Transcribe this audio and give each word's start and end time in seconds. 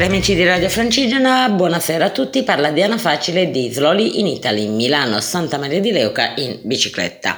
cari 0.00 0.12
amici 0.14 0.34
di 0.34 0.46
Radio 0.46 0.70
Francigena, 0.70 1.50
buonasera 1.50 2.06
a 2.06 2.08
tutti, 2.08 2.42
parla 2.42 2.70
Diana 2.70 2.96
Facile 2.96 3.50
di 3.50 3.70
Sloli 3.70 4.18
in 4.18 4.26
Italy, 4.26 4.66
Milano, 4.66 5.20
Santa 5.20 5.58
Maria 5.58 5.78
di 5.78 5.92
Leuca 5.92 6.32
in 6.36 6.58
bicicletta. 6.62 7.36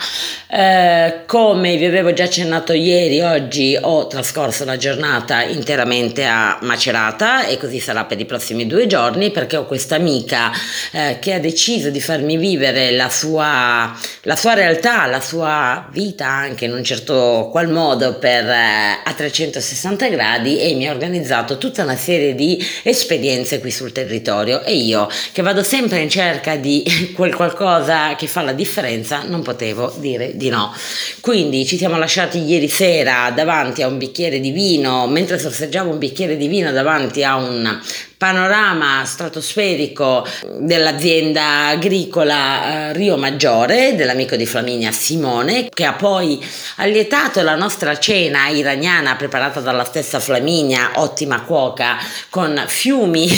Eh, 0.48 1.22
come 1.26 1.76
vi 1.76 1.86
avevo 1.86 2.12
già 2.12 2.24
accennato 2.24 2.72
ieri, 2.72 3.20
oggi 3.20 3.76
ho 3.80 4.06
trascorso 4.06 4.64
la 4.64 4.76
giornata 4.76 5.42
interamente 5.42 6.24
a 6.24 6.58
Macerata 6.60 7.46
e 7.46 7.56
così 7.56 7.80
sarà 7.80 8.04
per 8.04 8.20
i 8.20 8.26
prossimi 8.26 8.64
due 8.68 8.86
giorni 8.86 9.32
perché 9.32 9.56
ho 9.56 9.66
questa 9.66 9.96
amica 9.96 10.52
eh, 10.92 11.16
che 11.20 11.32
ha 11.32 11.40
deciso 11.40 11.90
di 11.90 12.00
farmi 12.00 12.36
vivere 12.36 12.92
la 12.92 13.08
sua, 13.08 13.92
la 14.22 14.36
sua, 14.36 14.54
realtà, 14.54 15.06
la 15.06 15.20
sua 15.20 15.88
vita 15.90 16.28
anche 16.28 16.66
in 16.66 16.74
un 16.74 16.84
certo 16.84 17.48
qual 17.50 17.68
modo 17.68 18.18
per, 18.18 18.46
eh, 18.46 19.00
a 19.02 19.12
360 19.12 20.08
gradi 20.10 20.60
e 20.60 20.74
mi 20.74 20.86
ha 20.86 20.92
organizzato 20.92 21.58
tutta 21.58 21.82
una 21.82 21.96
serie 21.96 22.36
di 22.36 22.51
esperienze 22.82 23.60
qui 23.60 23.70
sul 23.70 23.92
territorio 23.92 24.62
e 24.62 24.74
io 24.74 25.08
che 25.32 25.42
vado 25.42 25.62
sempre 25.62 26.00
in 26.00 26.08
cerca 26.08 26.56
di 26.56 26.84
quel 27.14 27.34
qualcosa 27.34 28.14
che 28.16 28.26
fa 28.26 28.42
la 28.42 28.52
differenza 28.52 29.22
non 29.22 29.42
potevo 29.42 29.94
dire 29.98 30.36
di 30.36 30.48
no. 30.48 30.74
Quindi 31.20 31.66
ci 31.66 31.76
siamo 31.76 31.98
lasciati 31.98 32.38
ieri 32.38 32.68
sera 32.68 33.30
davanti 33.34 33.82
a 33.82 33.86
un 33.86 33.98
bicchiere 33.98 34.40
di 34.40 34.50
vino, 34.50 35.06
mentre 35.06 35.38
sorseggiavo 35.38 35.90
un 35.90 35.98
bicchiere 35.98 36.36
di 36.36 36.48
vino 36.48 36.72
davanti 36.72 37.22
a 37.22 37.36
un 37.36 37.80
panorama 38.22 39.02
stratosferico 39.04 40.24
dell'azienda 40.60 41.66
agricola 41.66 42.90
eh, 42.90 42.92
Rio 42.92 43.16
Maggiore, 43.16 43.96
dell'amico 43.96 44.36
di 44.36 44.46
Flaminia 44.46 44.92
Simone, 44.92 45.68
che 45.68 45.84
ha 45.84 45.94
poi 45.94 46.40
allietato 46.76 47.42
la 47.42 47.56
nostra 47.56 47.98
cena 47.98 48.46
iraniana 48.46 49.16
preparata 49.16 49.58
dalla 49.58 49.82
stessa 49.82 50.20
Flaminia, 50.20 50.92
ottima 50.94 51.42
cuoca, 51.42 51.96
con 52.30 52.62
fiumi 52.68 53.28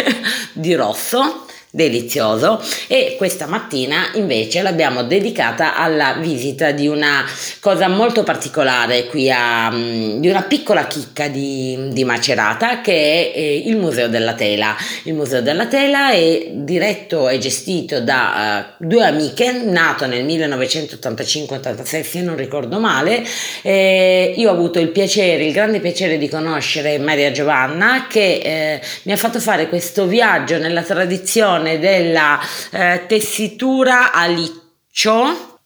di 0.54 0.74
rosso 0.74 1.44
delizioso. 1.70 2.60
E 2.88 3.14
questa 3.16 3.46
mattina 3.46 4.10
invece 4.14 4.62
l'abbiamo 4.62 5.04
dedicata 5.04 5.76
alla 5.76 6.14
visita 6.14 6.72
di 6.72 6.88
una 6.88 7.24
cosa 7.60 7.88
molto 7.88 8.22
particolare 8.22 9.06
qui 9.06 9.30
a 9.30 9.70
mm, 9.70 10.20
di 10.20 10.28
una 10.28 10.42
piccola 10.42 10.86
chicca 10.86 11.28
di, 11.28 11.88
di 11.92 12.04
Macerata 12.04 12.80
che 12.80 12.92
è 13.32 13.38
eh, 13.38 13.62
il 13.66 13.76
Museo 13.76 14.08
della 14.08 14.34
Tela. 14.34 14.76
Il 15.04 15.14
Museo 15.14 15.40
della 15.40 15.66
Tela 15.66 16.10
è 16.10 16.48
diretto 16.52 17.28
e 17.28 17.38
gestito 17.38 18.00
da 18.00 18.74
uh, 18.78 18.84
due 18.84 19.04
amiche 19.04 19.52
nato 19.52 20.06
nel 20.06 20.24
1985-86 20.24 22.02
se 22.02 22.20
non 22.22 22.36
ricordo 22.36 22.78
male. 22.78 23.22
Eh, 23.62 24.34
io 24.36 24.50
ho 24.50 24.52
avuto 24.52 24.78
il 24.80 24.88
piacere 24.88 25.44
il 25.44 25.52
grande 25.52 25.80
piacere 25.80 26.18
di 26.18 26.28
conoscere 26.28 26.98
Maria 26.98 27.30
Giovanna 27.30 28.06
che 28.08 28.40
eh, 28.42 28.80
mi 29.04 29.12
ha 29.12 29.16
fatto 29.16 29.40
fare 29.40 29.68
questo 29.68 30.06
viaggio 30.06 30.58
nella 30.58 30.82
tradizione 30.82 31.59
della 31.62 32.40
eh, 32.70 33.04
tessitura 33.06 34.12
a 34.12 34.26
liccio 34.26 35.58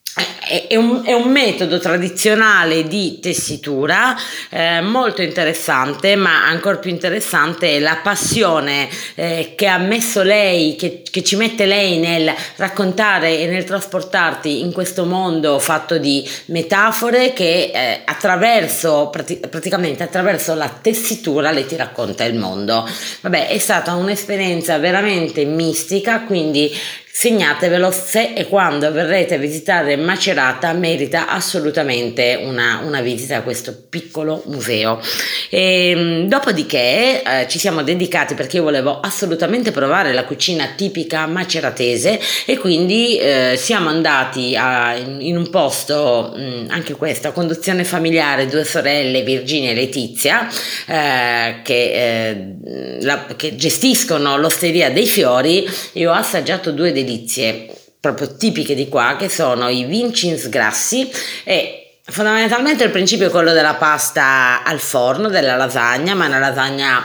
è 0.68 0.76
un, 0.76 1.02
è 1.04 1.12
un, 1.12 1.30
metodo 1.30 1.78
tradizionale 1.78 2.86
di 2.86 3.18
tessitura 3.20 4.16
eh, 4.50 4.80
molto 4.80 5.22
interessante, 5.22 6.16
ma 6.16 6.46
ancora 6.46 6.76
più 6.76 6.90
interessante 6.90 7.76
è 7.76 7.80
la 7.80 7.98
passione 8.02 8.88
eh, 9.14 9.54
che 9.56 9.66
ha 9.66 9.78
messo 9.78 10.22
lei, 10.22 10.76
che, 10.76 11.02
che, 11.10 11.22
ci 11.22 11.36
mette 11.36 11.66
lei 11.66 11.98
nel 11.98 12.32
raccontare 12.56 13.38
e 13.38 13.46
nel 13.46 13.64
trasportarti 13.64 14.60
in 14.60 14.72
questo 14.72 15.04
mondo 15.04 15.58
fatto 15.58 15.98
di 15.98 16.28
metafore 16.46 17.32
che 17.32 17.70
eh, 17.74 18.00
attraverso, 18.04 19.08
prati- 19.10 19.40
praticamente 19.48 20.02
attraverso 20.02 20.54
la 20.54 20.68
tessitura 20.68 21.50
lei 21.50 21.66
ti 21.66 21.76
racconta 21.76 22.24
il 22.24 22.34
mondo. 22.34 22.88
Vabbè, 23.20 23.48
è 23.48 23.58
stata 23.58 23.94
un'esperienza 23.94 24.78
veramente 24.78 25.44
mistica, 25.44 26.20
quindi 26.20 26.72
Segnatevelo 27.16 27.92
se 27.92 28.32
e 28.34 28.48
quando 28.48 28.90
verrete 28.90 29.36
a 29.36 29.38
visitare 29.38 29.94
Macerata, 29.94 30.43
merita 30.74 31.28
assolutamente 31.28 32.40
una, 32.42 32.80
una 32.84 33.00
visita 33.00 33.36
a 33.36 33.42
questo 33.42 33.74
piccolo 33.88 34.42
museo. 34.46 35.00
E, 35.48 35.90
ehm, 35.90 36.28
dopodiché 36.28 37.22
eh, 37.22 37.46
ci 37.48 37.58
siamo 37.58 37.82
dedicati 37.82 38.34
perché 38.34 38.56
io 38.56 38.62
volevo 38.62 39.00
assolutamente 39.00 39.70
provare 39.70 40.12
la 40.12 40.24
cucina 40.24 40.72
tipica 40.76 41.26
maceratese 41.26 42.20
e 42.44 42.58
quindi 42.58 43.18
eh, 43.18 43.54
siamo 43.56 43.88
andati 43.88 44.56
a, 44.56 44.94
in, 44.96 45.36
un 45.36 45.48
posto, 45.50 46.32
mh, 46.34 46.40
mm, 46.40 46.70
anche 46.70 46.94
questo, 46.94 47.28
a 47.28 47.32
conduzione 47.32 47.84
familiare, 47.84 48.46
due 48.46 48.64
sorelle, 48.64 49.22
Virginia 49.22 49.70
e 49.70 49.74
Letizia, 49.74 50.48
eh, 50.86 51.60
che, 51.62 51.92
eh, 51.92 52.56
la, 53.02 53.26
che 53.36 53.56
gestiscono 53.56 54.36
l'osteria 54.36 54.90
dei 54.90 55.06
fiori. 55.06 55.68
Io 55.92 56.10
ho 56.10 56.14
assaggiato 56.14 56.72
due 56.72 56.92
delizie 56.92 57.68
proprio 58.04 58.36
tipiche 58.36 58.74
di 58.74 58.88
qua 58.88 59.16
che 59.18 59.30
sono 59.30 59.70
i 59.70 59.84
vincins 59.84 60.50
grassi 60.50 61.10
e 61.42 62.00
fondamentalmente 62.04 62.84
il 62.84 62.90
principio 62.90 63.28
è 63.28 63.30
quello 63.30 63.52
della 63.52 63.74
pasta 63.74 64.62
al 64.62 64.78
forno, 64.78 65.28
della 65.28 65.56
lasagna, 65.56 66.14
ma 66.14 66.26
una 66.26 66.38
lasagna 66.38 67.02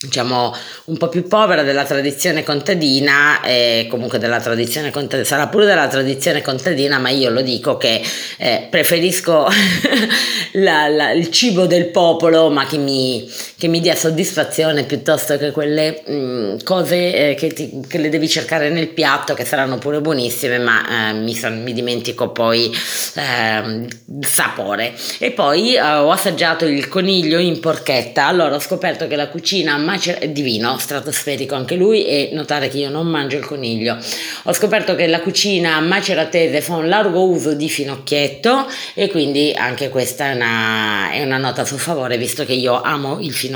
diciamo 0.00 0.52
un 0.86 0.96
po' 0.96 1.08
più 1.08 1.28
povera 1.28 1.62
della 1.62 1.84
tradizione 1.84 2.42
contadina 2.42 3.40
e 3.42 3.86
comunque 3.88 4.18
della 4.18 4.40
tradizione 4.40 4.90
contadina 4.90 5.28
sarà 5.28 5.46
pure 5.46 5.64
della 5.64 5.86
tradizione 5.86 6.42
contadina 6.42 6.98
ma 6.98 7.10
io 7.10 7.30
lo 7.30 7.40
dico 7.40 7.76
che 7.76 8.02
eh, 8.38 8.66
preferisco 8.68 9.46
la, 10.54 10.88
la, 10.88 11.12
il 11.12 11.30
cibo 11.30 11.66
del 11.66 11.90
popolo 11.90 12.50
ma 12.50 12.66
che 12.66 12.78
mi, 12.78 13.30
che 13.62 13.68
mi 13.68 13.78
dia 13.78 13.94
soddisfazione 13.94 14.82
piuttosto 14.82 15.38
che 15.38 15.52
quelle 15.52 16.02
mh, 16.04 16.12
mm, 16.12 16.56
cose 16.64 17.30
eh, 17.30 17.34
che, 17.36 17.52
ti, 17.52 17.80
che, 17.86 17.98
le 17.98 18.08
devi 18.08 18.28
cercare 18.28 18.70
nel 18.70 18.88
piatto 18.88 19.34
che 19.34 19.44
saranno 19.44 19.78
pure 19.78 20.00
buonissime 20.00 20.58
ma 20.58 21.10
eh, 21.10 21.12
mi, 21.12 21.38
mi, 21.62 21.72
dimentico 21.72 22.30
poi 22.30 22.64
il 22.72 24.26
sapore 24.26 24.94
e 25.20 25.30
poi 25.30 25.76
eh, 25.76 25.80
ho 25.80 26.10
assaggiato 26.10 26.64
il 26.66 26.88
coniglio 26.88 27.38
in 27.38 27.60
porchetta 27.60 28.26
allora 28.26 28.56
ho 28.56 28.58
scoperto 28.58 29.06
che 29.06 29.14
la 29.14 29.28
cucina 29.28 29.76
macer- 29.76 30.18
è 30.18 30.28
divino, 30.28 30.76
stratosferico 30.78 31.54
anche 31.54 31.76
lui 31.76 32.04
e 32.04 32.30
notare 32.32 32.66
che 32.66 32.78
io 32.78 32.90
non 32.90 33.06
mangio 33.06 33.36
il 33.36 33.46
coniglio. 33.46 33.96
Ho 34.42 34.52
scoperto 34.52 34.96
che 34.96 35.06
la 35.06 35.20
cucina 35.20 35.78
maceratese 35.78 36.60
fa 36.60 36.74
un 36.74 36.88
largo 36.88 37.28
uso 37.28 37.54
di 37.54 37.68
finocchietto 37.68 38.66
e 38.94 39.08
quindi 39.08 39.52
anche 39.56 39.88
questa 39.88 40.30
è 40.30 40.34
una, 40.34 41.10
è 41.12 41.22
una 41.22 41.38
nota 41.38 41.62
a 41.62 41.64
suo 41.64 41.78
favore 41.78 42.18
visto 42.18 42.44
che 42.44 42.54
io 42.54 42.82
amo 42.82 43.20
il 43.20 43.32
finocchietto. 43.32 43.50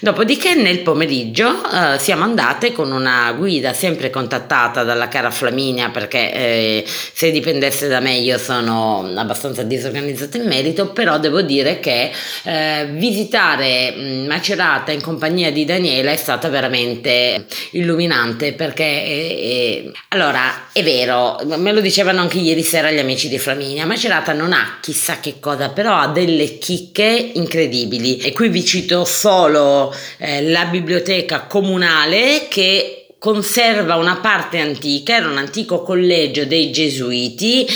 Dopodiché 0.00 0.54
nel 0.54 0.80
pomeriggio 0.80 1.62
eh, 1.70 1.98
siamo 1.98 2.24
andate 2.24 2.72
con 2.72 2.92
una 2.92 3.32
guida 3.32 3.72
sempre 3.72 4.10
contattata 4.10 4.82
dalla 4.84 5.08
cara 5.08 5.30
Flaminia 5.30 5.90
perché 5.90 6.32
eh, 6.32 6.84
se 6.86 7.30
dipendesse 7.30 7.88
da 7.88 8.00
me 8.00 8.14
io 8.14 8.38
sono 8.38 9.10
abbastanza 9.16 9.62
disorganizzata 9.62 10.36
in 10.36 10.46
merito, 10.46 10.90
però 10.90 11.18
devo 11.18 11.42
dire 11.42 11.80
che 11.80 12.10
eh, 12.44 12.88
visitare 12.92 13.94
mm, 13.96 14.26
Macerata 14.26 14.92
in 14.92 15.00
compagnia 15.00 15.50
di 15.50 15.64
Daniela 15.64 16.10
è 16.10 16.16
stata 16.16 16.48
veramente 16.48 17.46
illuminante 17.72 18.52
perché 18.52 18.84
è, 18.84 19.84
è, 19.84 19.90
allora 20.08 20.68
è 20.72 20.82
vero, 20.82 21.38
me 21.56 21.72
lo 21.72 21.80
dicevano 21.80 22.20
anche 22.20 22.38
ieri 22.38 22.62
sera 22.62 22.90
gli 22.90 22.98
amici 22.98 23.28
di 23.28 23.38
Flaminia, 23.38 23.86
Macerata 23.86 24.32
non 24.32 24.52
ha 24.52 24.78
chissà 24.80 25.20
che 25.20 25.34
cosa, 25.40 25.70
però 25.70 25.96
ha 25.96 26.08
delle 26.08 26.58
chicche 26.58 27.32
incredibili. 27.34 28.18
E 28.18 28.32
qui 28.32 28.48
vi 28.48 28.64
cito 28.64 28.89
solo 29.04 29.94
eh, 30.18 30.42
la 30.50 30.64
biblioteca 30.66 31.42
comunale 31.42 32.46
che 32.48 33.00
conserva 33.20 33.96
una 33.96 34.16
parte 34.16 34.58
antica, 34.58 35.16
era 35.16 35.28
un 35.28 35.36
antico 35.36 35.82
collegio 35.82 36.46
dei 36.46 36.72
gesuiti, 36.72 37.66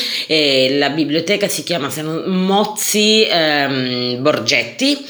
la 0.78 0.88
biblioteca 0.88 1.49
si 1.49 1.62
chiama 1.62 1.90
Mozzi 2.25 3.26
ehm, 3.28 4.22
Borgetti, 4.22 5.05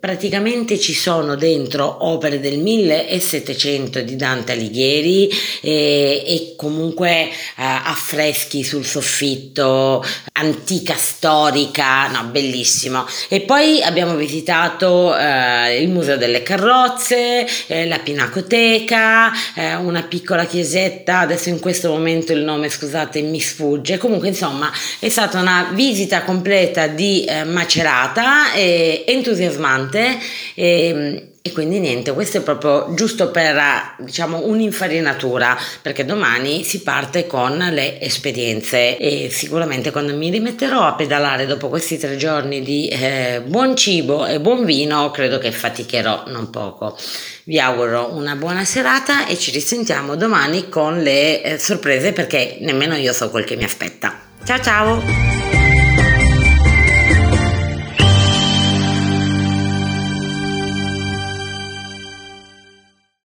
praticamente 0.00 0.78
ci 0.78 0.94
sono 0.94 1.34
dentro 1.34 2.06
opere 2.06 2.40
del 2.40 2.58
1700 2.58 4.00
di 4.00 4.16
Dante 4.16 4.52
Alighieri 4.52 5.30
eh, 5.60 6.22
e 6.26 6.54
comunque 6.56 7.28
eh, 7.28 7.30
affreschi 7.56 8.64
sul 8.64 8.84
soffitto, 8.86 10.02
antica 10.44 10.94
storica, 10.94 12.06
no, 12.08 12.24
bellissimo. 12.24 13.06
E 13.28 13.40
poi 13.40 13.82
abbiamo 13.82 14.14
visitato 14.14 15.16
eh, 15.16 15.80
il 15.80 15.88
Museo 15.88 16.16
delle 16.16 16.42
Carrozze, 16.42 17.46
eh, 17.66 17.86
la 17.86 17.98
Pinacoteca, 17.98 19.32
eh, 19.54 19.74
una 19.74 20.02
piccola 20.02 20.44
chiesetta, 20.44 21.20
adesso 21.20 21.48
in 21.48 21.60
questo 21.60 21.90
momento 21.90 22.32
il 22.32 22.42
nome 22.42 22.68
scusate 22.68 23.20
mi 23.22 23.40
sfugge, 23.40 23.98
comunque 23.98 24.28
insomma 24.28 24.70
è 24.98 25.08
stata 25.08 25.40
una 25.40 25.70
visita 25.72 26.22
completa 26.22 26.86
di 26.86 27.24
eh, 27.24 27.44
Macerata, 27.44 28.52
eh, 28.52 29.04
entusiasmante. 29.06 30.18
Eh, 30.54 31.28
E 31.46 31.52
quindi 31.52 31.78
niente, 31.78 32.14
questo 32.14 32.38
è 32.38 32.40
proprio 32.40 32.94
giusto 32.94 33.30
per 33.30 33.60
diciamo 33.98 34.46
un'infarinatura, 34.46 35.58
perché 35.82 36.06
domani 36.06 36.64
si 36.64 36.80
parte 36.80 37.26
con 37.26 37.58
le 37.58 38.00
esperienze 38.00 38.96
e 38.96 39.28
sicuramente 39.30 39.90
quando 39.90 40.14
mi 40.16 40.30
rimetterò 40.30 40.86
a 40.86 40.94
pedalare 40.94 41.44
dopo 41.44 41.68
questi 41.68 41.98
tre 41.98 42.16
giorni 42.16 42.62
di 42.62 42.88
eh, 42.88 43.42
buon 43.44 43.76
cibo 43.76 44.24
e 44.24 44.40
buon 44.40 44.64
vino, 44.64 45.10
credo 45.10 45.36
che 45.36 45.52
faticherò 45.52 46.24
non 46.28 46.48
poco. 46.48 46.96
Vi 47.44 47.60
auguro 47.60 48.14
una 48.14 48.36
buona 48.36 48.64
serata 48.64 49.26
e 49.26 49.36
ci 49.36 49.50
risentiamo 49.50 50.16
domani 50.16 50.70
con 50.70 51.02
le 51.02 51.42
eh, 51.42 51.58
sorprese 51.58 52.12
perché 52.14 52.56
nemmeno 52.60 52.96
io 52.96 53.12
so 53.12 53.28
quel 53.28 53.44
che 53.44 53.56
mi 53.56 53.64
aspetta. 53.64 54.18
Ciao 54.44 54.60
ciao! 54.62 55.63